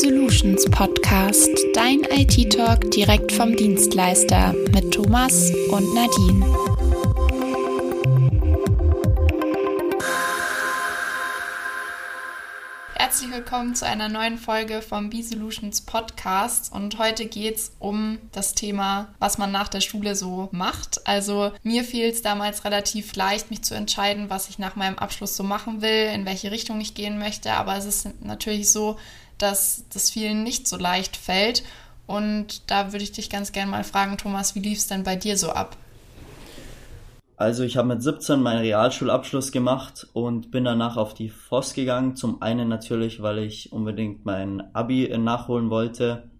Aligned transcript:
B-Solutions 0.00 0.64
Podcast, 0.70 1.50
dein 1.74 2.00
IT-Talk 2.04 2.90
direkt 2.90 3.32
vom 3.32 3.54
Dienstleister 3.54 4.54
mit 4.72 4.94
Thomas 4.94 5.50
und 5.68 5.94
Nadine. 5.94 6.46
Herzlich 12.94 13.30
willkommen 13.30 13.74
zu 13.74 13.84
einer 13.84 14.08
neuen 14.08 14.38
Folge 14.38 14.80
vom 14.80 15.10
B-Solutions 15.10 15.82
Podcast 15.82 16.72
und 16.72 16.98
heute 16.98 17.26
geht 17.26 17.56
es 17.56 17.72
um 17.78 18.18
das 18.32 18.54
Thema, 18.54 19.12
was 19.18 19.36
man 19.36 19.52
nach 19.52 19.68
der 19.68 19.82
Schule 19.82 20.16
so 20.16 20.48
macht. 20.52 21.06
Also 21.06 21.52
mir 21.62 21.84
fiel 21.84 22.06
es 22.06 22.22
damals 22.22 22.64
relativ 22.64 23.14
leicht, 23.16 23.50
mich 23.50 23.62
zu 23.62 23.74
entscheiden, 23.74 24.30
was 24.30 24.48
ich 24.48 24.58
nach 24.58 24.76
meinem 24.76 24.98
Abschluss 24.98 25.36
so 25.36 25.42
machen 25.42 25.82
will, 25.82 26.10
in 26.14 26.24
welche 26.24 26.50
Richtung 26.50 26.80
ich 26.80 26.94
gehen 26.94 27.18
möchte, 27.18 27.52
aber 27.52 27.76
es 27.76 27.84
ist 27.84 28.08
natürlich 28.24 28.70
so, 28.70 28.96
dass 29.42 29.84
das 29.92 30.10
vielen 30.10 30.42
nicht 30.42 30.68
so 30.68 30.76
leicht 30.76 31.16
fällt. 31.16 31.62
Und 32.06 32.70
da 32.70 32.92
würde 32.92 33.04
ich 33.04 33.12
dich 33.12 33.30
ganz 33.30 33.52
gerne 33.52 33.70
mal 33.70 33.84
fragen, 33.84 34.18
Thomas, 34.18 34.54
wie 34.54 34.60
lief 34.60 34.78
es 34.78 34.88
denn 34.88 35.04
bei 35.04 35.16
dir 35.16 35.36
so 35.36 35.50
ab? 35.50 35.76
Also 37.36 37.62
ich 37.62 37.78
habe 37.78 37.88
mit 37.88 38.02
17 38.02 38.42
meinen 38.42 38.60
Realschulabschluss 38.60 39.50
gemacht 39.50 40.06
und 40.12 40.50
bin 40.50 40.64
danach 40.64 40.98
auf 40.98 41.14
die 41.14 41.30
FOS 41.30 41.72
gegangen. 41.72 42.14
Zum 42.14 42.42
einen 42.42 42.68
natürlich, 42.68 43.22
weil 43.22 43.38
ich 43.38 43.72
unbedingt 43.72 44.26
mein 44.26 44.74
Abi 44.74 45.08
nachholen 45.16 45.70
wollte, 45.70 46.30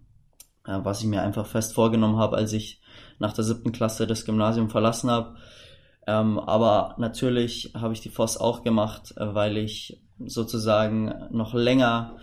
äh, 0.67 0.79
was 0.83 1.01
ich 1.01 1.07
mir 1.07 1.23
einfach 1.23 1.47
fest 1.47 1.73
vorgenommen 1.73 2.19
habe, 2.19 2.37
als 2.37 2.53
ich 2.53 2.83
nach 3.19 3.33
der 3.33 3.45
siebten 3.45 3.73
Klasse 3.73 4.07
das 4.07 4.27
Gymnasium 4.27 4.69
verlassen 4.69 5.11
habe. 5.11 5.37
Ähm, 6.07 6.39
aber 6.39 6.97
natürlich 6.99 7.73
habe 7.75 7.95
ich 7.95 8.01
die 8.01 8.11
FOS 8.11 8.37
auch 8.37 8.63
gemacht, 8.63 9.15
äh, 9.17 9.35
weil 9.35 9.57
ich 9.57 10.03
sozusagen 10.19 11.15
noch 11.31 11.55
länger 11.55 12.17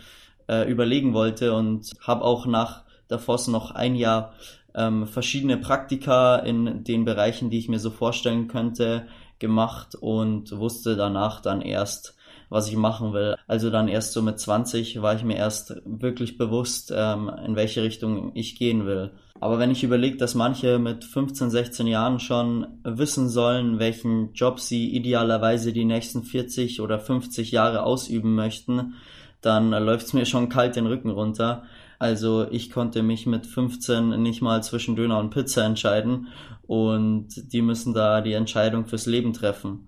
äh, 0.48 0.70
überlegen 0.70 1.14
wollte 1.14 1.54
und 1.54 1.92
habe 2.02 2.24
auch 2.24 2.46
nach 2.46 2.84
der 3.10 3.20
FOS 3.20 3.48
noch 3.48 3.72
ein 3.72 3.96
Jahr 3.96 4.34
ähm, 4.76 5.08
verschiedene 5.08 5.58
Praktika 5.58 6.38
in 6.38 6.84
den 6.84 7.06
Bereichen, 7.06 7.50
die 7.50 7.58
ich 7.58 7.70
mir 7.70 7.80
so 7.80 7.90
vorstellen 7.90 8.48
könnte, 8.48 9.08
gemacht 9.40 9.96
und 9.96 10.58
wusste 10.58 10.96
danach 10.96 11.42
dann 11.42 11.62
erst, 11.62 12.16
was 12.50 12.70
ich 12.70 12.78
machen 12.78 13.14
will. 13.14 13.36
Also 13.48 13.70
dann 13.70 13.88
erst 13.88 14.14
so 14.14 14.22
mit 14.22 14.40
20 14.40 15.02
war 15.02 15.16
ich 15.16 15.24
mir 15.24 15.36
erst 15.36 15.82
wirklich 15.86 16.38
bewusst, 16.38 16.94
ähm, 16.96 17.32
in 17.46 17.56
welche 17.56 17.84
Richtung 17.84 18.32
ich 18.36 18.58
gehen 18.58 18.86
will. 18.86 19.12
Aber 19.40 19.60
wenn 19.60 19.72
ich 19.72 19.84
überlege, 19.84 20.18
dass 20.18 20.34
manche 20.34 20.80
mit 20.80 21.04
15, 21.04 21.52
16 21.52 21.88
Jahren 21.88 22.20
schon 22.20 22.68
wissen 22.84 23.30
sollen, 23.30 23.80
welchen 23.80 24.34
Job 24.34 24.60
sie 24.60 24.90
idealerweise 24.96 25.74
die 25.74 25.86
nächsten 25.86 26.24
40 26.24 26.82
oder 26.82 27.00
50 27.00 27.52
Jahre 27.52 27.84
ausüben 27.84 28.34
möchten, 28.34 28.96
dann 29.42 29.72
läuft 29.72 30.08
es 30.08 30.14
mir 30.14 30.26
schon 30.26 30.50
kalt 30.50 30.76
den 30.76 30.88
Rücken 30.88 31.10
runter. 31.10 31.64
Also 32.00 32.48
ich 32.50 32.70
konnte 32.70 33.02
mich 33.02 33.26
mit 33.26 33.48
15 33.48 34.22
nicht 34.22 34.42
mal 34.42 34.62
zwischen 34.64 34.96
Döner 34.96 35.20
und 35.20 35.32
Pizza 35.32 35.66
entscheiden 35.66 36.28
und 36.68 37.30
die 37.52 37.62
müssen 37.62 37.94
da 37.94 38.22
die 38.22 38.34
Entscheidung 38.34 38.86
fürs 38.86 39.06
Leben 39.06 39.34
treffen. 39.34 39.88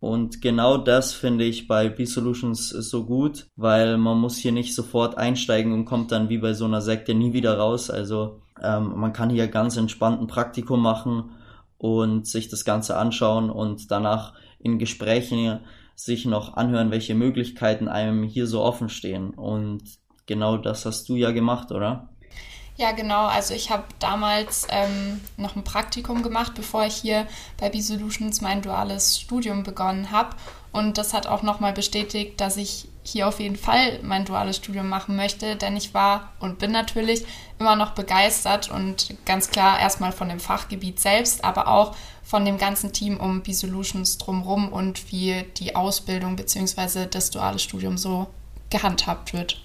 Und 0.00 0.42
genau 0.42 0.76
das 0.76 1.14
finde 1.14 1.44
ich 1.44 1.66
bei 1.66 1.88
B-Solutions 1.88 2.68
so 2.68 3.06
gut, 3.06 3.46
weil 3.56 3.96
man 3.96 4.18
muss 4.18 4.36
hier 4.36 4.52
nicht 4.52 4.74
sofort 4.74 5.16
einsteigen 5.16 5.72
und 5.72 5.86
kommt 5.86 6.12
dann 6.12 6.28
wie 6.28 6.36
bei 6.36 6.52
so 6.52 6.66
einer 6.66 6.82
Sekte 6.82 7.14
nie 7.14 7.32
wieder 7.32 7.56
raus. 7.56 7.88
Also 7.88 8.42
ähm, 8.62 8.92
man 8.96 9.14
kann 9.14 9.30
hier 9.30 9.48
ganz 9.48 9.78
entspannt 9.78 10.20
ein 10.20 10.26
Praktikum 10.26 10.82
machen 10.82 11.30
und 11.78 12.26
sich 12.26 12.48
das 12.48 12.66
Ganze 12.66 12.98
anschauen 12.98 13.48
und 13.48 13.90
danach 13.90 14.34
in 14.58 14.78
Gesprächen 14.78 15.60
sich 15.94 16.24
noch 16.24 16.54
anhören, 16.54 16.90
welche 16.90 17.14
Möglichkeiten 17.14 17.88
einem 17.88 18.22
hier 18.24 18.46
so 18.46 18.62
offen 18.62 18.88
stehen. 18.88 19.30
Und 19.30 19.82
genau 20.26 20.56
das 20.56 20.86
hast 20.86 21.08
du 21.08 21.16
ja 21.16 21.30
gemacht, 21.30 21.72
oder? 21.72 22.08
Ja, 22.76 22.90
genau. 22.92 23.26
Also 23.26 23.54
ich 23.54 23.70
habe 23.70 23.84
damals 24.00 24.66
ähm, 24.70 25.20
noch 25.36 25.54
ein 25.54 25.62
Praktikum 25.62 26.22
gemacht, 26.22 26.54
bevor 26.54 26.84
ich 26.84 26.94
hier 26.94 27.26
bei 27.58 27.68
B-Solutions 27.68 28.40
mein 28.40 28.62
duales 28.62 29.20
Studium 29.20 29.62
begonnen 29.62 30.10
habe. 30.10 30.34
Und 30.74 30.98
das 30.98 31.14
hat 31.14 31.28
auch 31.28 31.42
nochmal 31.42 31.72
bestätigt, 31.72 32.40
dass 32.40 32.56
ich 32.56 32.88
hier 33.04 33.28
auf 33.28 33.38
jeden 33.38 33.54
Fall 33.54 34.00
mein 34.02 34.24
duales 34.24 34.56
Studium 34.56 34.88
machen 34.88 35.14
möchte, 35.14 35.54
denn 35.54 35.76
ich 35.76 35.94
war 35.94 36.32
und 36.40 36.58
bin 36.58 36.72
natürlich 36.72 37.24
immer 37.60 37.76
noch 37.76 37.90
begeistert 37.90 38.72
und 38.72 39.14
ganz 39.24 39.50
klar 39.50 39.78
erstmal 39.78 40.10
von 40.10 40.28
dem 40.28 40.40
Fachgebiet 40.40 40.98
selbst, 40.98 41.44
aber 41.44 41.68
auch 41.68 41.94
von 42.24 42.44
dem 42.44 42.58
ganzen 42.58 42.92
Team 42.92 43.18
um 43.18 43.42
B-Solutions 43.42 44.18
drumherum 44.18 44.72
und 44.72 45.12
wie 45.12 45.44
die 45.58 45.76
Ausbildung 45.76 46.34
bzw. 46.34 47.06
das 47.06 47.30
duale 47.30 47.60
Studium 47.60 47.96
so 47.96 48.26
gehandhabt 48.68 49.32
wird. 49.32 49.62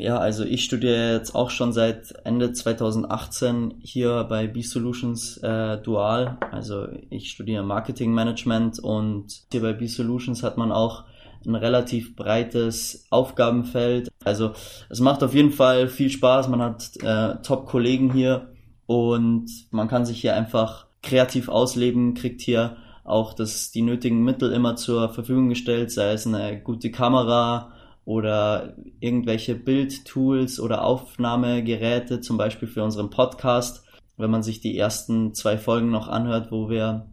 Ja, 0.00 0.16
also 0.16 0.44
ich 0.44 0.64
studiere 0.64 1.12
jetzt 1.12 1.34
auch 1.34 1.50
schon 1.50 1.74
seit 1.74 2.14
Ende 2.24 2.54
2018 2.54 3.74
hier 3.82 4.24
bei 4.24 4.46
B-Solutions 4.46 5.36
äh, 5.42 5.76
dual. 5.76 6.38
Also 6.50 6.88
ich 7.10 7.30
studiere 7.30 7.62
Marketing 7.62 8.14
Management 8.14 8.78
und 8.78 9.42
hier 9.52 9.60
bei 9.60 9.74
B-Solutions 9.74 10.42
hat 10.42 10.56
man 10.56 10.72
auch 10.72 11.04
ein 11.46 11.54
relativ 11.54 12.16
breites 12.16 13.08
Aufgabenfeld. 13.10 14.08
Also 14.24 14.52
es 14.88 15.00
macht 15.00 15.22
auf 15.22 15.34
jeden 15.34 15.52
Fall 15.52 15.86
viel 15.86 16.08
Spaß. 16.08 16.48
Man 16.48 16.62
hat 16.62 16.96
äh, 17.02 17.36
Top-Kollegen 17.42 18.10
hier 18.10 18.52
und 18.86 19.50
man 19.70 19.88
kann 19.88 20.06
sich 20.06 20.22
hier 20.22 20.34
einfach 20.34 20.86
kreativ 21.02 21.50
ausleben, 21.50 22.14
kriegt 22.14 22.40
hier 22.40 22.78
auch 23.04 23.34
das, 23.34 23.70
die 23.70 23.82
nötigen 23.82 24.24
Mittel 24.24 24.50
immer 24.52 24.76
zur 24.76 25.10
Verfügung 25.10 25.50
gestellt, 25.50 25.90
sei 25.92 26.12
es 26.12 26.26
eine 26.26 26.58
gute 26.62 26.90
Kamera 26.90 27.72
oder 28.10 28.74
irgendwelche 28.98 29.54
Bildtools 29.54 30.58
oder 30.58 30.82
Aufnahmegeräte, 30.82 32.20
zum 32.20 32.38
Beispiel 32.38 32.66
für 32.66 32.82
unseren 32.82 33.08
Podcast. 33.08 33.84
Wenn 34.16 34.32
man 34.32 34.42
sich 34.42 34.60
die 34.60 34.76
ersten 34.76 35.32
zwei 35.32 35.56
Folgen 35.56 35.92
noch 35.92 36.08
anhört, 36.08 36.50
wo 36.50 36.68
wir 36.68 37.06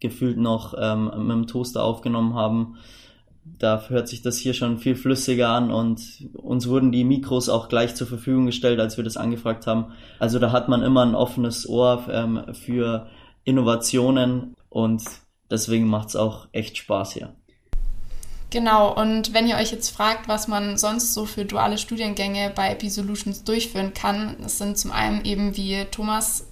gefühlt 0.00 0.36
noch 0.36 0.74
ähm, 0.78 1.10
mit 1.16 1.30
dem 1.30 1.46
Toaster 1.46 1.82
aufgenommen 1.82 2.34
haben, 2.34 2.76
da 3.42 3.88
hört 3.88 4.06
sich 4.06 4.20
das 4.20 4.36
hier 4.36 4.52
schon 4.52 4.76
viel 4.76 4.96
flüssiger 4.96 5.48
an 5.48 5.70
und 5.70 6.02
uns 6.34 6.68
wurden 6.68 6.92
die 6.92 7.04
Mikros 7.04 7.48
auch 7.48 7.70
gleich 7.70 7.94
zur 7.94 8.06
Verfügung 8.06 8.44
gestellt, 8.44 8.80
als 8.80 8.98
wir 8.98 9.04
das 9.04 9.16
angefragt 9.16 9.66
haben. 9.66 9.92
Also 10.18 10.38
da 10.38 10.52
hat 10.52 10.68
man 10.68 10.82
immer 10.82 11.06
ein 11.06 11.14
offenes 11.14 11.66
Ohr 11.66 12.04
ähm, 12.10 12.52
für 12.52 13.06
Innovationen 13.44 14.54
und 14.68 15.04
deswegen 15.50 15.86
macht 15.86 16.08
es 16.08 16.16
auch 16.16 16.48
echt 16.52 16.76
Spaß 16.76 17.14
hier. 17.14 17.34
Genau, 18.54 18.94
und 18.94 19.34
wenn 19.34 19.48
ihr 19.48 19.56
euch 19.56 19.72
jetzt 19.72 19.88
fragt, 19.88 20.28
was 20.28 20.46
man 20.46 20.78
sonst 20.78 21.12
so 21.12 21.26
für 21.26 21.44
duale 21.44 21.76
Studiengänge 21.76 22.52
bei 22.54 22.70
IP 22.70 22.88
Solutions 22.88 23.42
durchführen 23.42 23.94
kann, 23.94 24.36
das 24.40 24.58
sind 24.58 24.78
zum 24.78 24.92
einen 24.92 25.24
eben, 25.24 25.56
wie 25.56 25.84
Thomas 25.90 26.46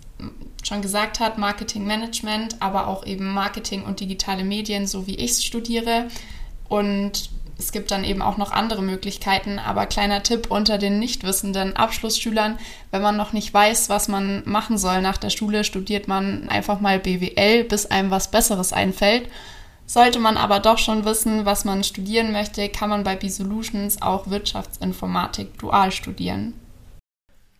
schon 0.65 0.83
gesagt 0.83 1.21
hat, 1.21 1.39
Marketing 1.39 1.87
Management, 1.87 2.57
aber 2.59 2.89
auch 2.89 3.07
eben 3.07 3.33
Marketing 3.33 3.85
und 3.85 4.01
digitale 4.01 4.43
Medien, 4.43 4.89
so 4.89 5.07
wie 5.07 5.15
ich 5.15 5.31
es 5.31 5.45
studiere. 5.45 6.09
Und 6.69 7.31
es 7.57 7.71
gibt 7.71 7.93
dann 7.93 8.03
eben 8.03 8.21
auch 8.21 8.37
noch 8.37 8.51
andere 8.51 8.83
Möglichkeiten, 8.83 9.61
aber 9.61 9.87
kleiner 9.87 10.25
Tipp 10.25 10.51
unter 10.51 10.79
den 10.79 10.99
nicht 10.99 11.23
wissenden 11.23 11.77
Abschlussschülern, 11.77 12.59
wenn 12.91 13.03
man 13.03 13.17
noch 13.17 13.33
nicht 13.33 13.55
weiß, 13.55 13.91
was 13.91 14.09
man 14.09 14.43
machen 14.45 14.77
soll 14.77 15.03
nach 15.03 15.19
der 15.19 15.31
Schule, 15.31 15.63
studiert 15.63 16.09
man 16.09 16.49
einfach 16.49 16.81
mal 16.81 16.99
BWL, 16.99 17.63
bis 17.63 17.87
einem 17.87 18.11
was 18.11 18.29
Besseres 18.29 18.73
einfällt. 18.73 19.29
Sollte 19.93 20.21
man 20.21 20.39
aber 20.39 20.59
doch 20.59 20.79
schon 20.79 21.05
wissen, 21.05 21.45
was 21.45 21.67
man 21.67 21.85
studieren 21.85 22.33
möchte, 22.33 22.67
kann 22.71 22.89
man 22.89 23.05
bei 23.05 23.15
B-Solutions 23.15 24.01
auch 24.01 24.31
Wirtschaftsinformatik 24.31 25.59
dual 25.59 25.93
studieren. 25.93 26.55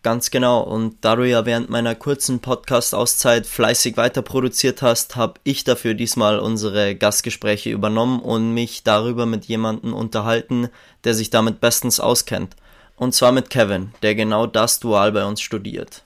Ganz 0.01 0.31
genau. 0.31 0.63
Und 0.63 0.95
da 1.01 1.15
du 1.15 1.29
ja 1.29 1.45
während 1.45 1.69
meiner 1.69 1.93
kurzen 1.93 2.39
Podcast-Auszeit 2.39 3.45
fleißig 3.45 3.97
weiter 3.97 4.23
produziert 4.23 4.81
hast, 4.81 5.15
habe 5.15 5.35
ich 5.43 5.63
dafür 5.63 5.93
diesmal 5.93 6.39
unsere 6.39 6.95
Gastgespräche 6.95 7.69
übernommen 7.69 8.19
und 8.19 8.51
mich 8.51 8.81
darüber 8.81 9.27
mit 9.27 9.45
jemandem 9.45 9.93
unterhalten, 9.93 10.69
der 11.03 11.13
sich 11.13 11.29
damit 11.29 11.61
bestens 11.61 11.99
auskennt. 11.99 12.55
Und 12.95 13.13
zwar 13.13 13.31
mit 13.31 13.51
Kevin, 13.51 13.91
der 14.01 14.15
genau 14.15 14.47
das 14.47 14.79
Dual 14.79 15.11
bei 15.11 15.23
uns 15.23 15.39
studiert. 15.39 16.03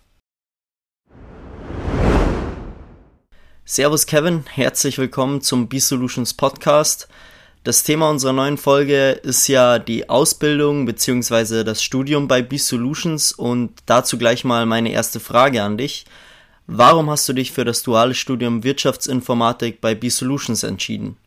Servus 3.69 4.05
Kevin, 4.05 4.45
herzlich 4.49 4.97
willkommen 4.97 5.41
zum 5.41 5.67
B-Solutions 5.67 6.33
Podcast. 6.35 7.09
Das 7.65 7.83
Thema 7.83 8.09
unserer 8.09 8.31
neuen 8.31 8.55
Folge 8.57 9.09
ist 9.09 9.49
ja 9.49 9.77
die 9.77 10.07
Ausbildung 10.07 10.85
bzw. 10.85 11.65
das 11.65 11.83
Studium 11.83 12.29
bei 12.29 12.41
B-Solutions 12.41 13.33
und 13.33 13.71
dazu 13.85 14.17
gleich 14.17 14.45
mal 14.45 14.65
meine 14.65 14.93
erste 14.93 15.19
Frage 15.19 15.63
an 15.63 15.77
dich. 15.77 16.05
Warum 16.65 17.09
hast 17.09 17.27
du 17.27 17.33
dich 17.33 17.51
für 17.51 17.65
das 17.65 17.83
duale 17.83 18.13
Studium 18.13 18.63
Wirtschaftsinformatik 18.63 19.81
bei 19.81 19.95
B-Solutions 19.95 20.63
entschieden? 20.63 21.17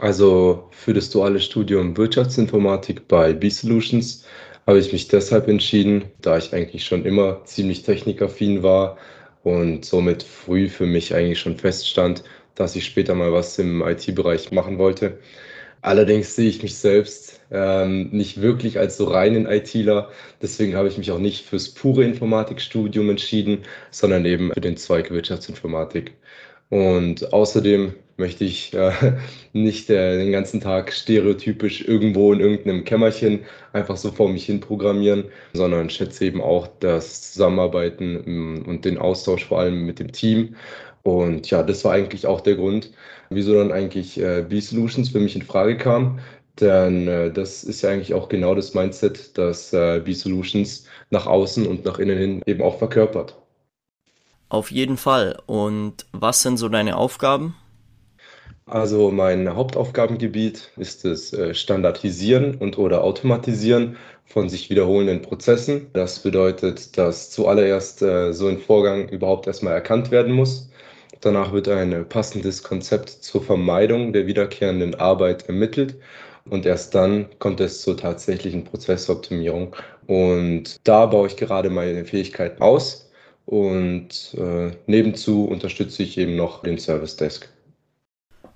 Also 0.00 0.68
für 0.72 0.94
das 0.94 1.10
duale 1.10 1.38
Studium 1.38 1.96
Wirtschaftsinformatik 1.96 3.06
bei 3.06 3.32
B-Solutions 3.32 4.24
habe 4.66 4.80
ich 4.80 4.92
mich 4.92 5.06
deshalb 5.06 5.46
entschieden, 5.46 6.06
da 6.20 6.38
ich 6.38 6.52
eigentlich 6.52 6.84
schon 6.84 7.04
immer 7.04 7.44
ziemlich 7.44 7.84
technikaffin 7.84 8.64
war 8.64 8.98
und 9.46 9.84
somit 9.84 10.24
früh 10.24 10.68
für 10.68 10.86
mich 10.86 11.14
eigentlich 11.14 11.38
schon 11.38 11.56
feststand, 11.56 12.24
dass 12.56 12.74
ich 12.74 12.84
später 12.84 13.14
mal 13.14 13.32
was 13.32 13.56
im 13.60 13.80
IT-Bereich 13.80 14.50
machen 14.50 14.76
wollte. 14.76 15.20
Allerdings 15.82 16.34
sehe 16.34 16.48
ich 16.48 16.64
mich 16.64 16.74
selbst 16.74 17.40
ähm, 17.52 18.08
nicht 18.10 18.40
wirklich 18.42 18.80
als 18.80 18.96
so 18.96 19.04
reinen 19.04 19.46
ITler. 19.46 20.10
Deswegen 20.42 20.74
habe 20.74 20.88
ich 20.88 20.98
mich 20.98 21.12
auch 21.12 21.20
nicht 21.20 21.46
fürs 21.46 21.68
pure 21.68 22.02
Informatikstudium 22.02 23.08
entschieden, 23.08 23.62
sondern 23.92 24.24
eben 24.24 24.50
für 24.52 24.60
den 24.60 24.76
Zweig 24.76 25.12
Wirtschaftsinformatik. 25.12 26.14
Und 26.70 27.32
außerdem 27.32 27.94
möchte 28.16 28.44
ich 28.44 28.74
äh, 28.74 28.92
nicht 29.52 29.90
äh, 29.90 30.18
den 30.18 30.32
ganzen 30.32 30.60
Tag 30.60 30.92
stereotypisch 30.92 31.86
irgendwo 31.86 32.32
in 32.32 32.40
irgendeinem 32.40 32.84
Kämmerchen 32.84 33.40
einfach 33.72 33.96
so 33.96 34.10
vor 34.10 34.28
mich 34.28 34.46
hin 34.46 34.60
programmieren, 34.60 35.24
sondern 35.52 35.90
schätze 35.90 36.24
eben 36.24 36.40
auch 36.40 36.66
das 36.80 37.32
Zusammenarbeiten 37.32 38.22
mm, 38.24 38.62
und 38.66 38.84
den 38.84 38.98
Austausch 38.98 39.44
vor 39.44 39.60
allem 39.60 39.86
mit 39.86 39.98
dem 39.98 40.12
Team. 40.12 40.56
Und 41.02 41.50
ja, 41.50 41.62
das 41.62 41.84
war 41.84 41.92
eigentlich 41.92 42.26
auch 42.26 42.40
der 42.40 42.56
Grund, 42.56 42.90
wieso 43.30 43.54
dann 43.54 43.70
eigentlich 43.72 44.20
äh, 44.20 44.44
B-Solutions 44.48 45.10
für 45.10 45.20
mich 45.20 45.36
in 45.36 45.42
Frage 45.42 45.76
kam. 45.76 46.18
Denn 46.60 47.06
äh, 47.06 47.30
das 47.32 47.64
ist 47.64 47.82
ja 47.82 47.90
eigentlich 47.90 48.14
auch 48.14 48.28
genau 48.28 48.54
das 48.54 48.74
Mindset, 48.74 49.36
das 49.38 49.72
äh, 49.72 50.00
B-Solutions 50.04 50.86
nach 51.10 51.26
außen 51.26 51.66
und 51.66 51.84
nach 51.84 51.98
innen 51.98 52.18
hin 52.18 52.42
eben 52.46 52.62
auch 52.62 52.78
verkörpert. 52.78 53.36
Auf 54.48 54.70
jeden 54.70 54.96
Fall. 54.96 55.38
Und 55.46 56.06
was 56.12 56.42
sind 56.42 56.56
so 56.56 56.68
deine 56.68 56.96
Aufgaben? 56.96 57.56
Also 58.68 59.12
mein 59.12 59.54
Hauptaufgabengebiet 59.54 60.72
ist 60.76 61.04
das 61.04 61.32
äh, 61.32 61.54
Standardisieren 61.54 62.56
und 62.56 62.78
oder 62.78 63.04
Automatisieren 63.04 63.96
von 64.24 64.48
sich 64.48 64.70
wiederholenden 64.70 65.22
Prozessen. 65.22 65.86
Das 65.92 66.18
bedeutet, 66.20 66.98
dass 66.98 67.30
zuallererst 67.30 68.02
äh, 68.02 68.32
so 68.32 68.48
ein 68.48 68.58
Vorgang 68.58 69.08
überhaupt 69.08 69.46
erstmal 69.46 69.74
erkannt 69.74 70.10
werden 70.10 70.32
muss. 70.32 70.68
Danach 71.20 71.52
wird 71.52 71.68
ein 71.68 72.08
passendes 72.08 72.62
Konzept 72.62 73.08
zur 73.10 73.42
Vermeidung 73.42 74.12
der 74.12 74.26
wiederkehrenden 74.26 74.96
Arbeit 74.96 75.48
ermittelt 75.48 75.96
und 76.50 76.66
erst 76.66 76.94
dann 76.94 77.26
kommt 77.38 77.60
es 77.60 77.82
zur 77.82 77.96
tatsächlichen 77.96 78.64
Prozessoptimierung. 78.64 79.74
Und 80.06 80.76
da 80.84 81.06
baue 81.06 81.28
ich 81.28 81.36
gerade 81.36 81.70
meine 81.70 82.04
Fähigkeiten 82.04 82.62
aus 82.62 83.05
und 83.46 84.34
äh, 84.36 84.72
nebenzu 84.86 85.46
unterstütze 85.46 86.02
ich 86.02 86.18
eben 86.18 86.36
noch 86.36 86.62
den 86.62 86.78
Service 86.78 87.16
Desk. 87.16 87.48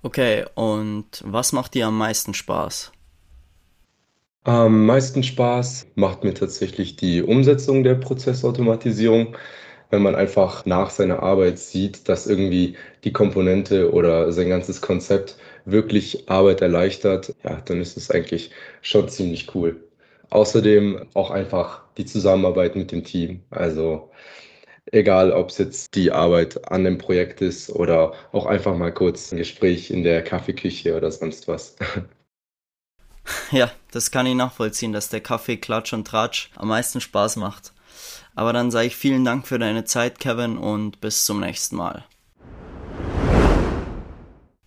Okay, 0.02 0.44
und 0.54 1.22
was 1.24 1.52
macht 1.52 1.74
dir 1.74 1.86
am 1.86 1.96
meisten 1.96 2.34
Spaß? 2.34 2.92
Am 4.44 4.86
meisten 4.86 5.22
Spaß 5.22 5.88
macht 5.94 6.24
mir 6.24 6.34
tatsächlich 6.34 6.96
die 6.96 7.22
Umsetzung 7.22 7.84
der 7.84 7.94
Prozessautomatisierung, 7.94 9.36
wenn 9.90 10.02
man 10.02 10.14
einfach 10.14 10.64
nach 10.64 10.90
seiner 10.90 11.22
Arbeit 11.22 11.58
sieht, 11.58 12.08
dass 12.08 12.26
irgendwie 12.26 12.76
die 13.04 13.12
Komponente 13.12 13.92
oder 13.92 14.32
sein 14.32 14.48
ganzes 14.48 14.80
Konzept 14.80 15.36
wirklich 15.66 16.30
Arbeit 16.30 16.62
erleichtert, 16.62 17.34
ja, 17.44 17.60
dann 17.64 17.80
ist 17.80 17.96
es 17.96 18.10
eigentlich 18.10 18.50
schon 18.80 19.08
ziemlich 19.08 19.54
cool. 19.54 19.76
Außerdem 20.30 21.06
auch 21.14 21.30
einfach 21.30 21.82
die 21.98 22.06
Zusammenarbeit 22.06 22.76
mit 22.76 22.92
dem 22.92 23.04
Team. 23.04 23.42
Also 23.50 24.10
Egal, 24.86 25.32
ob 25.32 25.50
es 25.50 25.58
jetzt 25.58 25.94
die 25.94 26.10
Arbeit 26.10 26.70
an 26.70 26.84
dem 26.84 26.98
Projekt 26.98 27.42
ist 27.42 27.70
oder 27.70 28.14
auch 28.32 28.46
einfach 28.46 28.76
mal 28.76 28.92
kurz 28.92 29.32
ein 29.32 29.38
Gespräch 29.38 29.90
in 29.90 30.02
der 30.02 30.22
Kaffeeküche 30.22 30.96
oder 30.96 31.10
sonst 31.10 31.48
was. 31.48 31.76
Ja, 33.52 33.70
das 33.92 34.10
kann 34.10 34.26
ich 34.26 34.34
nachvollziehen, 34.34 34.92
dass 34.92 35.08
der 35.08 35.20
Kaffee 35.20 35.58
Klatsch 35.58 35.92
und 35.92 36.06
Tratsch 36.06 36.50
am 36.56 36.68
meisten 36.68 37.00
Spaß 37.00 37.36
macht. 37.36 37.72
Aber 38.34 38.52
dann 38.52 38.70
sage 38.70 38.88
ich 38.88 38.96
vielen 38.96 39.24
Dank 39.24 39.46
für 39.46 39.58
deine 39.58 39.84
Zeit, 39.84 40.18
Kevin, 40.18 40.56
und 40.56 41.00
bis 41.00 41.26
zum 41.26 41.38
nächsten 41.38 41.76
Mal. 41.76 42.04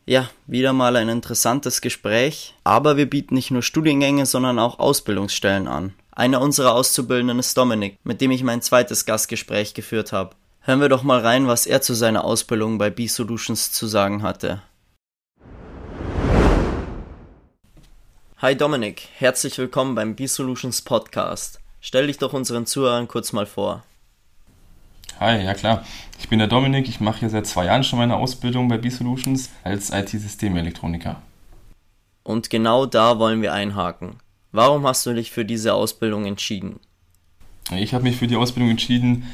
Ja, 0.05 0.29
wieder 0.47 0.73
mal 0.73 0.95
ein 0.97 1.07
interessantes 1.07 1.79
Gespräch, 1.79 2.55
aber 2.63 2.97
wir 2.97 3.09
bieten 3.09 3.35
nicht 3.35 3.51
nur 3.51 3.63
Studiengänge, 3.63 4.25
sondern 4.25 4.59
auch 4.59 4.79
Ausbildungsstellen 4.79 5.67
an. 5.67 5.93
Einer 6.15 6.41
unserer 6.41 6.75
Auszubildenden 6.75 7.39
ist 7.39 7.57
Dominik, 7.57 7.97
mit 8.03 8.21
dem 8.21 8.29
ich 8.29 8.43
mein 8.43 8.61
zweites 8.61 9.07
Gastgespräch 9.07 9.73
geführt 9.73 10.11
habe. 10.11 10.35
Hören 10.61 10.79
wir 10.79 10.87
doch 10.87 11.01
mal 11.01 11.19
rein, 11.19 11.47
was 11.47 11.65
er 11.65 11.81
zu 11.81 11.95
seiner 11.95 12.23
Ausbildung 12.23 12.77
bei 12.77 12.91
B-Solutions 12.91 13.71
zu 13.71 13.87
sagen 13.87 14.21
hatte. 14.21 14.61
Hi 18.37 18.55
Dominik, 18.55 19.07
herzlich 19.17 19.57
willkommen 19.57 19.95
beim 19.95 20.15
B-Solutions 20.15 20.83
Podcast. 20.83 21.59
Stell 21.81 22.05
dich 22.05 22.19
doch 22.19 22.33
unseren 22.33 22.67
Zuhörern 22.67 23.07
kurz 23.07 23.33
mal 23.33 23.47
vor. 23.47 23.83
Hi, 25.19 25.43
ja 25.43 25.55
klar. 25.55 25.83
Ich 26.19 26.29
bin 26.29 26.37
der 26.37 26.47
Dominik, 26.47 26.87
ich 26.87 26.99
mache 26.99 27.21
hier 27.21 27.29
seit 27.31 27.47
zwei 27.47 27.65
Jahren 27.65 27.83
schon 27.83 27.97
meine 27.97 28.17
Ausbildung 28.17 28.67
bei 28.67 28.77
B-Solutions 28.77 29.49
als 29.63 29.89
IT-Systemelektroniker. 29.89 31.23
Und 32.21 32.51
genau 32.51 32.85
da 32.85 33.17
wollen 33.17 33.41
wir 33.41 33.51
einhaken. 33.53 34.19
Warum 34.55 34.85
hast 34.85 35.03
du 35.07 35.13
dich 35.13 35.31
für 35.31 35.45
diese 35.45 35.73
Ausbildung 35.73 36.25
entschieden? 36.25 36.79
Ich 37.75 37.95
habe 37.95 38.03
mich 38.03 38.17
für 38.17 38.27
die 38.27 38.35
Ausbildung 38.35 38.69
entschieden, 38.69 39.25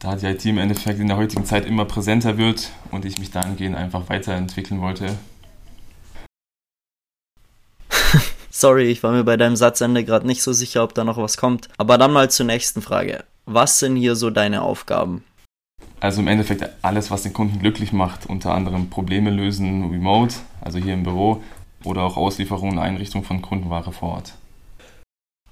da 0.00 0.16
die 0.16 0.26
IT 0.26 0.44
im 0.44 0.58
Endeffekt 0.58 0.98
in 0.98 1.06
der 1.06 1.16
heutigen 1.16 1.44
Zeit 1.44 1.64
immer 1.64 1.84
präsenter 1.84 2.38
wird 2.38 2.70
und 2.90 3.04
ich 3.04 3.20
mich 3.20 3.30
dahingehend 3.30 3.76
einfach 3.76 4.08
weiterentwickeln 4.08 4.80
wollte. 4.80 5.16
Sorry, 8.50 8.90
ich 8.90 9.04
war 9.04 9.12
mir 9.12 9.22
bei 9.22 9.36
deinem 9.36 9.54
Satzende 9.54 10.02
gerade 10.02 10.26
nicht 10.26 10.42
so 10.42 10.52
sicher, 10.52 10.82
ob 10.82 10.92
da 10.94 11.04
noch 11.04 11.18
was 11.18 11.36
kommt. 11.36 11.68
Aber 11.78 11.96
dann 11.96 12.12
mal 12.12 12.28
zur 12.28 12.46
nächsten 12.46 12.82
Frage. 12.82 13.22
Was 13.46 13.78
sind 13.78 13.94
hier 13.94 14.16
so 14.16 14.30
deine 14.30 14.62
Aufgaben? 14.62 15.22
Also 16.00 16.20
im 16.20 16.26
Endeffekt 16.26 16.68
alles, 16.82 17.12
was 17.12 17.22
den 17.22 17.32
Kunden 17.32 17.60
glücklich 17.60 17.92
macht, 17.92 18.26
unter 18.26 18.54
anderem 18.54 18.90
Probleme 18.90 19.30
lösen, 19.30 19.88
remote, 19.88 20.34
also 20.60 20.80
hier 20.80 20.94
im 20.94 21.04
Büro, 21.04 21.44
oder 21.84 22.02
auch 22.02 22.16
Auslieferung 22.16 22.70
und 22.70 22.78
Einrichtung 22.78 23.24
von 23.24 23.42
Kundenware 23.42 23.92
vor 23.92 24.10
Ort. 24.10 24.34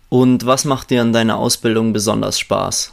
Und 0.09 0.45
was 0.45 0.65
macht 0.65 0.91
dir 0.91 1.03
an 1.03 1.13
deiner 1.13 1.39
Ausbildung 1.39 1.93
besonders 1.93 2.39
Spaß? 2.39 2.93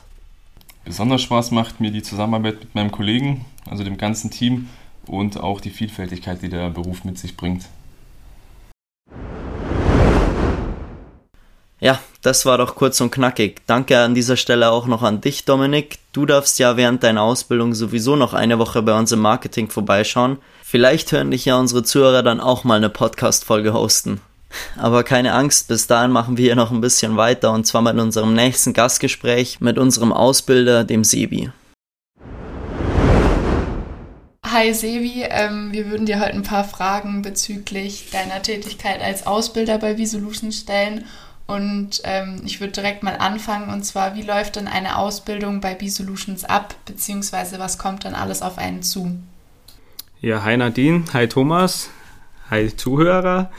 Besonders 0.85 1.21
Spaß 1.23 1.51
macht 1.51 1.79
mir 1.79 1.91
die 1.91 2.03
Zusammenarbeit 2.03 2.59
mit 2.59 2.75
meinem 2.75 2.91
Kollegen, 2.91 3.45
also 3.69 3.83
dem 3.83 3.97
ganzen 3.97 4.31
Team 4.31 4.69
und 5.05 5.39
auch 5.39 5.59
die 5.59 5.69
Vielfältigkeit, 5.69 6.41
die 6.41 6.49
der 6.49 6.69
Beruf 6.69 7.03
mit 7.03 7.17
sich 7.17 7.35
bringt. 7.35 7.65
Ja, 11.79 11.99
das 12.23 12.45
war 12.45 12.57
doch 12.57 12.75
kurz 12.75 12.99
und 13.01 13.11
knackig. 13.11 13.61
Danke 13.67 13.99
an 13.99 14.15
dieser 14.15 14.35
Stelle 14.35 14.71
auch 14.71 14.87
noch 14.87 15.03
an 15.03 15.21
dich, 15.21 15.45
Dominik. 15.45 15.99
Du 16.11 16.25
darfst 16.25 16.57
ja 16.57 16.75
während 16.75 17.03
deiner 17.03 17.21
Ausbildung 17.21 17.75
sowieso 17.75 18.15
noch 18.15 18.33
eine 18.33 18.57
Woche 18.57 18.81
bei 18.81 18.97
uns 18.97 19.11
im 19.11 19.19
Marketing 19.19 19.69
vorbeischauen. 19.69 20.37
Vielleicht 20.69 21.13
hören 21.13 21.31
dich 21.31 21.45
ja 21.45 21.57
unsere 21.57 21.81
Zuhörer 21.83 22.23
dann 22.23 22.41
auch 22.41 22.65
mal 22.65 22.75
eine 22.75 22.89
Podcast-Folge 22.89 23.71
hosten. 23.71 24.19
Aber 24.75 25.05
keine 25.05 25.31
Angst, 25.31 25.69
bis 25.69 25.87
dahin 25.87 26.11
machen 26.11 26.35
wir 26.35 26.43
hier 26.43 26.57
noch 26.57 26.71
ein 26.71 26.81
bisschen 26.81 27.15
weiter 27.15 27.53
und 27.53 27.65
zwar 27.65 27.81
mit 27.81 27.97
unserem 27.97 28.33
nächsten 28.33 28.73
Gastgespräch 28.73 29.61
mit 29.61 29.77
unserem 29.77 30.11
Ausbilder, 30.11 30.83
dem 30.83 31.05
Sebi. 31.05 31.51
Hi 34.45 34.73
Sebi, 34.73 35.23
ähm, 35.29 35.71
wir 35.71 35.89
würden 35.89 36.05
dir 36.05 36.19
heute 36.19 36.33
ein 36.33 36.43
paar 36.43 36.65
Fragen 36.65 37.21
bezüglich 37.21 38.09
deiner 38.11 38.41
Tätigkeit 38.41 38.99
als 39.01 39.25
Ausbilder 39.25 39.77
bei 39.77 39.95
V-Solution 39.95 40.51
stellen 40.51 41.05
und 41.45 42.01
ähm, 42.03 42.41
ich 42.43 42.59
würde 42.59 42.73
direkt 42.73 43.03
mal 43.03 43.15
anfangen 43.15 43.69
und 43.69 43.85
zwar, 43.85 44.15
wie 44.15 44.23
läuft 44.23 44.57
denn 44.57 44.67
eine 44.67 44.97
Ausbildung 44.97 45.61
bei 45.61 45.75
B-Solutions 45.75 46.43
ab, 46.43 46.75
beziehungsweise 46.83 47.57
was 47.57 47.77
kommt 47.77 48.03
dann 48.03 48.15
alles 48.15 48.41
auf 48.41 48.57
einen 48.57 48.83
zu? 48.83 49.17
Ja, 50.19 50.43
hi 50.43 50.57
Nadine, 50.57 51.03
hi 51.13 51.27
Thomas, 51.27 51.91
hi 52.49 52.75
Zuhörer. 52.75 53.51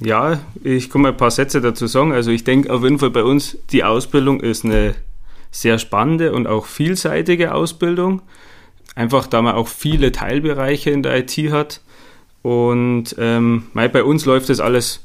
Ja, 0.00 0.40
ich 0.64 0.92
mal 0.92 1.10
ein 1.10 1.16
paar 1.16 1.30
Sätze 1.30 1.60
dazu 1.60 1.86
sagen. 1.86 2.10
Also 2.10 2.32
ich 2.32 2.42
denke 2.42 2.72
auf 2.72 2.82
jeden 2.82 2.98
Fall 2.98 3.10
bei 3.10 3.22
uns, 3.22 3.58
die 3.70 3.84
Ausbildung 3.84 4.40
ist 4.40 4.64
eine 4.64 4.96
sehr 5.52 5.78
spannende 5.78 6.32
und 6.32 6.48
auch 6.48 6.66
vielseitige 6.66 7.54
Ausbildung. 7.54 8.22
Einfach 8.96 9.28
da 9.28 9.40
man 9.40 9.54
auch 9.54 9.68
viele 9.68 10.10
Teilbereiche 10.10 10.90
in 10.90 11.04
der 11.04 11.16
IT 11.16 11.36
hat. 11.52 11.80
Und 12.42 13.14
ähm, 13.16 13.66
bei 13.72 14.02
uns 14.02 14.24
läuft 14.24 14.48
das 14.48 14.58
alles 14.58 15.04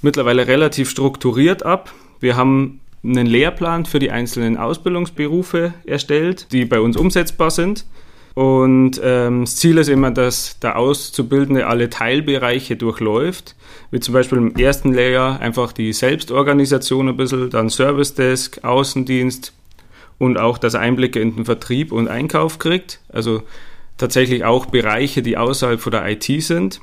mittlerweile 0.00 0.46
relativ 0.46 0.88
strukturiert 0.88 1.62
ab. 1.62 1.92
Wir 2.20 2.36
haben 2.36 2.80
einen 3.04 3.26
Lehrplan 3.26 3.84
für 3.84 3.98
die 3.98 4.10
einzelnen 4.10 4.56
Ausbildungsberufe 4.56 5.74
erstellt, 5.84 6.50
die 6.52 6.64
bei 6.64 6.80
uns 6.80 6.96
umsetzbar 6.96 7.50
sind. 7.50 7.84
Und 8.38 9.00
ähm, 9.02 9.40
das 9.40 9.56
Ziel 9.56 9.78
ist 9.78 9.88
immer, 9.88 10.12
dass 10.12 10.60
der 10.60 10.78
Auszubildende 10.78 11.66
alle 11.66 11.90
Teilbereiche 11.90 12.76
durchläuft, 12.76 13.56
wie 13.90 13.98
zum 13.98 14.14
Beispiel 14.14 14.38
im 14.38 14.54
ersten 14.54 14.94
Layer 14.94 15.40
einfach 15.40 15.72
die 15.72 15.92
Selbstorganisation 15.92 17.08
ein 17.08 17.16
bisschen, 17.16 17.50
dann 17.50 17.68
Service 17.68 18.14
Desk, 18.14 18.62
Außendienst 18.62 19.52
und 20.18 20.38
auch, 20.38 20.56
dass 20.56 20.74
er 20.74 20.80
Einblicke 20.82 21.18
in 21.18 21.34
den 21.34 21.46
Vertrieb 21.46 21.90
und 21.90 22.06
Einkauf 22.06 22.60
kriegt. 22.60 23.00
Also 23.08 23.42
tatsächlich 23.96 24.44
auch 24.44 24.66
Bereiche, 24.66 25.20
die 25.20 25.36
außerhalb 25.36 25.80
von 25.80 25.90
der 25.90 26.08
IT 26.08 26.26
sind 26.40 26.80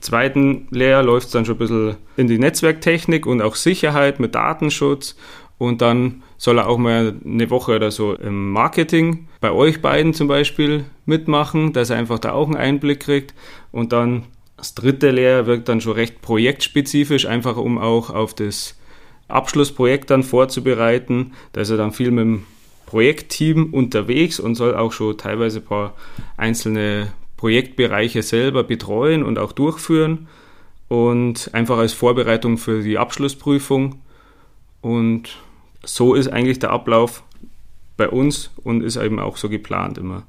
zweiten 0.00 0.68
Lehr 0.70 1.02
läuft 1.02 1.26
es 1.26 1.32
dann 1.32 1.44
schon 1.44 1.56
ein 1.56 1.58
bisschen 1.58 1.96
in 2.16 2.28
die 2.28 2.38
Netzwerktechnik 2.38 3.26
und 3.26 3.42
auch 3.42 3.56
Sicherheit 3.56 4.20
mit 4.20 4.34
Datenschutz. 4.34 5.16
Und 5.58 5.80
dann 5.80 6.22
soll 6.36 6.58
er 6.58 6.68
auch 6.68 6.78
mal 6.78 7.14
eine 7.24 7.48
Woche 7.50 7.76
oder 7.76 7.90
so 7.90 8.14
im 8.14 8.52
Marketing 8.52 9.28
bei 9.40 9.50
euch 9.50 9.80
beiden 9.80 10.12
zum 10.12 10.28
Beispiel 10.28 10.84
mitmachen, 11.06 11.72
dass 11.72 11.90
er 11.90 11.96
einfach 11.96 12.18
da 12.18 12.32
auch 12.32 12.46
einen 12.46 12.56
Einblick 12.56 13.00
kriegt. 13.00 13.34
Und 13.72 13.92
dann 13.92 14.24
Das 14.58 14.74
dritte 14.74 15.10
Lehrjahr 15.10 15.46
wirkt 15.46 15.68
dann 15.68 15.80
schon 15.82 15.92
recht 15.92 16.22
projektspezifisch, 16.22 17.26
einfach 17.26 17.56
um 17.56 17.76
auch 17.78 18.08
auf 18.10 18.32
das 18.32 18.74
Abschlussprojekt 19.28 20.10
dann 20.10 20.22
vorzubereiten. 20.22 21.32
Da 21.52 21.60
ist 21.60 21.70
er 21.70 21.76
dann 21.76 21.92
viel 21.92 22.10
mit 22.10 22.24
dem 22.24 22.46
Projektteam 22.86 23.74
unterwegs 23.74 24.40
und 24.40 24.54
soll 24.54 24.74
auch 24.74 24.92
schon 24.92 25.18
teilweise 25.18 25.58
ein 25.58 25.64
paar 25.64 25.94
einzelne 26.36 27.12
Projektbereiche 27.36 28.22
selber 28.22 28.62
betreuen 28.64 29.22
und 29.22 29.38
auch 29.38 29.52
durchführen 29.52 30.26
und 30.88 31.50
einfach 31.52 31.76
als 31.76 31.92
Vorbereitung 31.92 32.56
für 32.56 32.82
die 32.82 32.96
Abschlussprüfung. 32.96 34.00
Und 34.86 35.30
so 35.82 36.14
ist 36.14 36.28
eigentlich 36.28 36.60
der 36.60 36.70
Ablauf 36.70 37.24
bei 37.96 38.08
uns 38.08 38.50
und 38.62 38.84
ist 38.84 38.94
eben 38.94 39.18
auch 39.18 39.36
so 39.36 39.48
geplant 39.48 39.98
immer. 39.98 40.22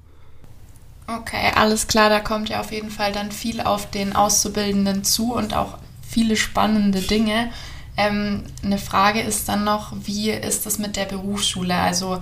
Okay, 1.05 1.51
alles 1.53 1.85
klar, 1.85 2.09
da 2.09 2.19
kommt 2.19 2.49
ja 2.49 2.59
auf 2.59 2.71
jeden 2.71 2.89
Fall 2.89 3.11
dann 3.11 3.31
viel 3.31 3.61
auf 3.61 3.91
den 3.91 4.15
Auszubildenden 4.15 5.03
zu 5.03 5.31
und 5.31 5.55
auch 5.55 5.77
viele 6.01 6.35
spannende 6.35 7.01
Dinge. 7.01 7.51
Ähm, 7.97 8.45
eine 8.63 8.79
Frage 8.79 9.21
ist 9.21 9.47
dann 9.47 9.63
noch, 9.63 9.93
wie 10.05 10.31
ist 10.31 10.65
das 10.65 10.79
mit 10.79 10.95
der 10.95 11.05
Berufsschule? 11.05 11.75
Also 11.75 12.19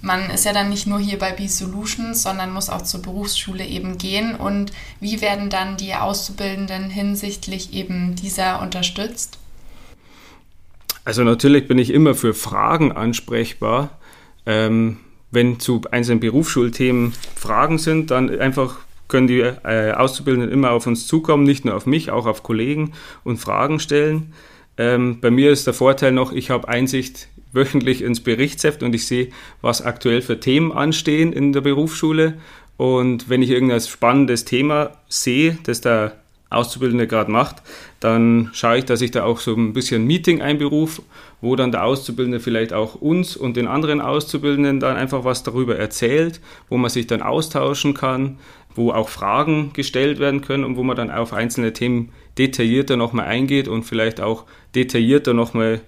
man 0.00 0.30
ist 0.30 0.46
ja 0.46 0.52
dann 0.52 0.70
nicht 0.70 0.88
nur 0.88 0.98
hier 0.98 1.20
bei 1.20 1.30
B-Solutions, 1.30 2.24
sondern 2.24 2.52
muss 2.52 2.70
auch 2.70 2.82
zur 2.82 3.02
Berufsschule 3.02 3.64
eben 3.64 3.98
gehen. 3.98 4.34
Und 4.34 4.72
wie 4.98 5.20
werden 5.20 5.48
dann 5.48 5.76
die 5.76 5.94
Auszubildenden 5.94 6.90
hinsichtlich 6.90 7.72
eben 7.72 8.16
dieser 8.16 8.60
unterstützt? 8.62 9.38
Also 11.08 11.24
natürlich 11.24 11.66
bin 11.66 11.78
ich 11.78 11.88
immer 11.88 12.14
für 12.14 12.34
Fragen 12.34 12.92
ansprechbar. 12.92 13.98
Ähm, 14.44 14.98
wenn 15.30 15.58
zu 15.58 15.80
einzelnen 15.90 16.20
Berufsschulthemen 16.20 17.14
Fragen 17.34 17.78
sind, 17.78 18.10
dann 18.10 18.28
einfach 18.38 18.80
können 19.08 19.26
die 19.26 19.40
äh, 19.40 19.92
Auszubildenden 19.92 20.52
immer 20.52 20.72
auf 20.72 20.86
uns 20.86 21.06
zukommen, 21.06 21.44
nicht 21.44 21.64
nur 21.64 21.76
auf 21.76 21.86
mich, 21.86 22.10
auch 22.10 22.26
auf 22.26 22.42
Kollegen 22.42 22.92
und 23.24 23.38
Fragen 23.38 23.80
stellen. 23.80 24.34
Ähm, 24.76 25.18
bei 25.22 25.30
mir 25.30 25.50
ist 25.50 25.66
der 25.66 25.72
Vorteil 25.72 26.12
noch, 26.12 26.32
ich 26.32 26.50
habe 26.50 26.68
Einsicht 26.68 27.28
wöchentlich 27.54 28.02
ins 28.02 28.20
Berichtsheft 28.20 28.82
und 28.82 28.94
ich 28.94 29.06
sehe, 29.06 29.28
was 29.62 29.80
aktuell 29.80 30.20
für 30.20 30.40
Themen 30.40 30.72
anstehen 30.72 31.32
in 31.32 31.54
der 31.54 31.62
Berufsschule. 31.62 32.34
Und 32.76 33.30
wenn 33.30 33.40
ich 33.40 33.48
irgendein 33.48 33.80
spannendes 33.80 34.44
Thema 34.44 34.90
sehe, 35.08 35.56
das 35.62 35.80
der 35.80 36.18
Auszubildende 36.50 37.06
gerade 37.06 37.30
macht, 37.30 37.62
dann 38.00 38.50
schaue 38.52 38.78
ich, 38.78 38.84
dass 38.86 39.02
ich 39.02 39.10
da 39.10 39.24
auch 39.24 39.38
so 39.38 39.54
ein 39.54 39.74
bisschen 39.74 40.06
Meeting 40.06 40.40
einberufe, 40.40 41.02
wo 41.40 41.56
dann 41.56 41.72
der 41.72 41.84
Auszubildende 41.84 42.40
vielleicht 42.40 42.72
auch 42.72 42.94
uns 42.94 43.36
und 43.36 43.56
den 43.56 43.66
anderen 43.66 44.00
Auszubildenden 44.00 44.80
dann 44.80 44.96
einfach 44.96 45.24
was 45.24 45.42
darüber 45.42 45.76
erzählt, 45.76 46.40
wo 46.68 46.78
man 46.78 46.90
sich 46.90 47.06
dann 47.06 47.20
austauschen 47.20 47.92
kann, 47.92 48.38
wo 48.74 48.92
auch 48.92 49.08
Fragen 49.08 49.72
gestellt 49.74 50.20
werden 50.20 50.40
können 50.40 50.64
und 50.64 50.76
wo 50.76 50.82
man 50.82 50.96
dann 50.96 51.10
auf 51.10 51.32
einzelne 51.32 51.72
Themen 51.72 52.12
detaillierter 52.38 52.96
nochmal 52.96 53.26
eingeht 53.26 53.68
und 53.68 53.82
vielleicht 53.82 54.20
auch 54.20 54.44
detaillierter 54.74 55.34
nochmal 55.34 55.82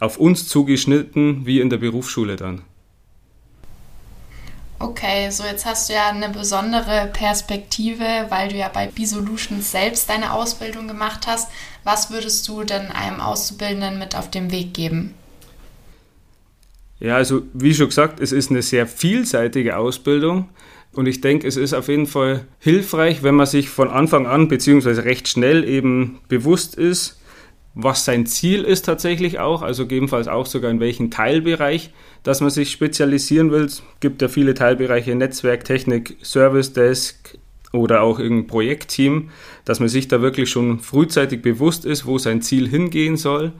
auf 0.00 0.18
uns 0.18 0.48
zugeschnitten 0.48 1.46
wie 1.46 1.60
in 1.60 1.70
der 1.70 1.76
Berufsschule 1.76 2.36
dann. 2.36 2.62
Okay, 4.82 5.28
so 5.30 5.44
jetzt 5.44 5.66
hast 5.66 5.90
du 5.90 5.92
ja 5.92 6.08
eine 6.08 6.30
besondere 6.30 7.10
Perspektive, 7.12 8.02
weil 8.30 8.48
du 8.48 8.56
ja 8.56 8.70
bei 8.72 8.86
B-Solutions 8.86 9.70
selbst 9.70 10.08
deine 10.08 10.32
Ausbildung 10.32 10.88
gemacht 10.88 11.26
hast. 11.26 11.50
Was 11.84 12.10
würdest 12.10 12.48
du 12.48 12.64
denn 12.64 12.90
einem 12.90 13.20
Auszubildenden 13.20 13.98
mit 13.98 14.16
auf 14.16 14.30
den 14.30 14.50
Weg 14.50 14.72
geben? 14.72 15.14
Ja, 16.98 17.16
also 17.16 17.42
wie 17.52 17.74
schon 17.74 17.88
gesagt, 17.88 18.20
es 18.20 18.32
ist 18.32 18.50
eine 18.50 18.62
sehr 18.62 18.86
vielseitige 18.86 19.76
Ausbildung 19.76 20.48
und 20.92 21.04
ich 21.06 21.20
denke, 21.20 21.46
es 21.46 21.58
ist 21.58 21.74
auf 21.74 21.88
jeden 21.88 22.06
Fall 22.06 22.46
hilfreich, 22.58 23.22
wenn 23.22 23.34
man 23.34 23.46
sich 23.46 23.68
von 23.68 23.90
Anfang 23.90 24.26
an 24.26 24.48
beziehungsweise 24.48 25.04
recht 25.04 25.28
schnell 25.28 25.62
eben 25.68 26.20
bewusst 26.28 26.74
ist, 26.74 27.19
was 27.74 28.04
sein 28.04 28.26
Ziel 28.26 28.64
ist 28.64 28.84
tatsächlich 28.84 29.38
auch, 29.38 29.62
also 29.62 29.84
gegebenenfalls 29.84 30.28
auch 30.28 30.46
sogar 30.46 30.70
in 30.70 30.80
welchem 30.80 31.10
Teilbereich, 31.10 31.90
dass 32.22 32.40
man 32.40 32.50
sich 32.50 32.70
spezialisieren 32.70 33.52
will. 33.52 33.64
Es 33.64 33.82
gibt 34.00 34.22
ja 34.22 34.28
viele 34.28 34.54
Teilbereiche, 34.54 35.14
Netzwerk, 35.14 35.64
Technik, 35.64 36.16
Service 36.22 36.72
Desk 36.72 37.38
oder 37.72 38.02
auch 38.02 38.18
irgendein 38.18 38.48
Projektteam, 38.48 39.30
dass 39.64 39.78
man 39.78 39.88
sich 39.88 40.08
da 40.08 40.20
wirklich 40.20 40.50
schon 40.50 40.80
frühzeitig 40.80 41.42
bewusst 41.42 41.84
ist, 41.84 42.06
wo 42.06 42.18
sein 42.18 42.42
Ziel 42.42 42.68
hingehen 42.68 43.16
soll 43.16 43.52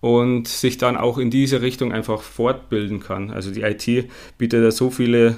und 0.00 0.48
sich 0.48 0.78
dann 0.78 0.96
auch 0.96 1.18
in 1.18 1.30
diese 1.30 1.60
Richtung 1.60 1.92
einfach 1.92 2.22
fortbilden 2.22 3.00
kann. 3.00 3.30
Also 3.30 3.50
die 3.50 3.60
IT 3.62 4.08
bietet 4.38 4.64
da 4.64 4.70
so 4.70 4.90
viele 4.90 5.36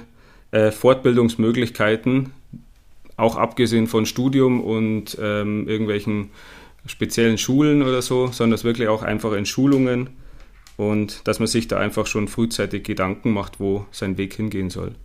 äh, 0.51 0.71
Fortbildungsmöglichkeiten, 0.71 2.31
auch 3.17 3.35
abgesehen 3.35 3.87
von 3.87 4.05
Studium 4.05 4.61
und 4.61 5.17
ähm, 5.21 5.67
irgendwelchen 5.67 6.29
speziellen 6.85 7.37
Schulen 7.37 7.81
oder 7.81 8.01
so, 8.01 8.27
sondern 8.27 8.55
es 8.55 8.63
wirklich 8.63 8.87
auch 8.87 9.03
einfach 9.03 9.33
in 9.33 9.45
Schulungen 9.45 10.09
und 10.77 11.27
dass 11.27 11.39
man 11.39 11.47
sich 11.47 11.67
da 11.67 11.77
einfach 11.77 12.07
schon 12.07 12.27
frühzeitig 12.27 12.83
Gedanken 12.83 13.31
macht, 13.31 13.59
wo 13.59 13.85
sein 13.91 14.17
Weg 14.17 14.33
hingehen 14.33 14.69
soll. 14.69 14.95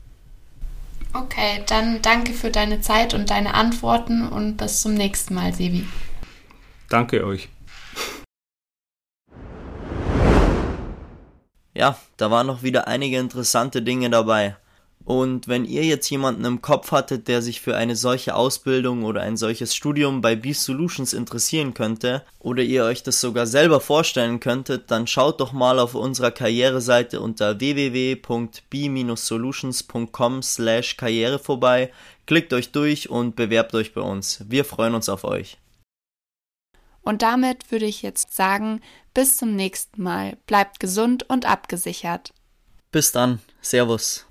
Okay, 1.14 1.62
dann 1.66 2.02
danke 2.02 2.32
für 2.32 2.50
deine 2.50 2.80
Zeit 2.80 3.14
und 3.14 3.30
deine 3.30 3.54
Antworten 3.54 4.28
und 4.28 4.56
bis 4.56 4.82
zum 4.82 4.94
nächsten 4.94 5.34
Mal, 5.34 5.54
Sebi. 5.54 5.86
Danke 6.88 7.24
euch. 7.24 7.48
Ja, 11.74 11.96
da 12.16 12.30
waren 12.30 12.46
noch 12.46 12.62
wieder 12.62 12.88
einige 12.88 13.18
interessante 13.18 13.82
Dinge 13.82 14.10
dabei. 14.10 14.56
Und 15.08 15.48
wenn 15.48 15.64
ihr 15.64 15.84
jetzt 15.84 16.10
jemanden 16.10 16.44
im 16.44 16.60
Kopf 16.60 16.92
hattet, 16.92 17.28
der 17.28 17.40
sich 17.40 17.62
für 17.62 17.74
eine 17.74 17.96
solche 17.96 18.34
Ausbildung 18.34 19.04
oder 19.04 19.22
ein 19.22 19.38
solches 19.38 19.74
Studium 19.74 20.20
bei 20.20 20.36
B-Solutions 20.36 21.14
interessieren 21.14 21.72
könnte, 21.72 22.26
oder 22.40 22.62
ihr 22.62 22.84
euch 22.84 23.04
das 23.04 23.18
sogar 23.18 23.46
selber 23.46 23.80
vorstellen 23.80 24.38
könntet, 24.38 24.90
dann 24.90 25.06
schaut 25.06 25.40
doch 25.40 25.54
mal 25.54 25.78
auf 25.78 25.94
unserer 25.94 26.30
Karriereseite 26.30 27.22
unter 27.22 27.58
www.b-solutions.com 27.58 30.42
slash 30.42 30.98
Karriere 30.98 31.38
vorbei, 31.38 31.90
klickt 32.26 32.52
euch 32.52 32.70
durch 32.72 33.08
und 33.08 33.34
bewerbt 33.34 33.74
euch 33.74 33.94
bei 33.94 34.02
uns. 34.02 34.44
Wir 34.46 34.66
freuen 34.66 34.94
uns 34.94 35.08
auf 35.08 35.24
euch. 35.24 35.56
Und 37.00 37.22
damit 37.22 37.72
würde 37.72 37.86
ich 37.86 38.02
jetzt 38.02 38.36
sagen, 38.36 38.82
bis 39.14 39.38
zum 39.38 39.56
nächsten 39.56 40.02
Mal. 40.02 40.36
Bleibt 40.46 40.80
gesund 40.80 41.24
und 41.30 41.46
abgesichert. 41.46 42.34
Bis 42.92 43.12
dann. 43.12 43.38
Servus. 43.62 44.27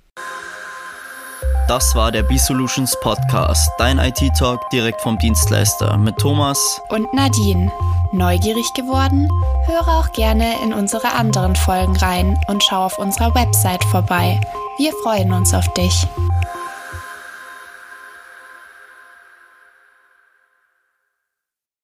Das 1.68 1.94
war 1.94 2.10
der 2.10 2.22
B-Solutions 2.22 2.98
Podcast, 3.02 3.70
dein 3.76 3.98
IT-Talk 3.98 4.70
direkt 4.70 5.02
vom 5.02 5.18
Dienstleister 5.18 5.98
mit 5.98 6.16
Thomas 6.16 6.80
und 6.88 7.12
Nadine. 7.12 7.70
Neugierig 8.10 8.72
geworden? 8.72 9.28
Höre 9.66 9.86
auch 9.86 10.10
gerne 10.12 10.54
in 10.64 10.72
unsere 10.72 11.12
anderen 11.12 11.54
Folgen 11.54 11.94
rein 11.98 12.40
und 12.48 12.64
schau 12.64 12.86
auf 12.86 12.98
unserer 12.98 13.34
Website 13.34 13.84
vorbei. 13.84 14.40
Wir 14.78 14.92
freuen 15.02 15.30
uns 15.30 15.52
auf 15.52 15.68
dich. 15.74 16.06